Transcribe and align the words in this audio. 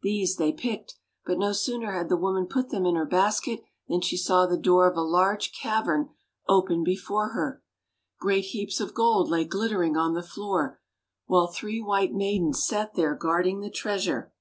These 0.00 0.36
they 0.36 0.50
picked. 0.50 0.94
But 1.26 1.36
no 1.36 1.52
sooner 1.52 1.92
had 1.92 2.08
the 2.08 2.16
woman 2.16 2.46
put 2.46 2.70
them 2.70 2.86
in 2.86 2.94
her 2.94 3.04
basket 3.04 3.60
than 3.86 4.00
she 4.00 4.16
saw 4.16 4.46
the 4.46 4.56
door 4.56 4.90
of 4.90 4.96
a 4.96 5.02
large 5.02 5.52
cavern 5.52 6.08
open 6.48 6.82
before 6.82 7.34
her. 7.34 7.62
Great 8.18 8.46
heaps 8.46 8.80
of 8.80 8.94
gold 8.94 9.28
lay 9.28 9.44
glittering 9.44 9.94
on 9.94 10.14
the 10.14 10.22
floor, 10.22 10.80
while 11.26 11.48
three 11.48 11.82
White 11.82 12.14
Maidens 12.14 12.64
sat 12.64 12.94
there 12.94 13.14
guarding 13.14 13.60
the 13.60 13.68
treasure. 13.68 14.32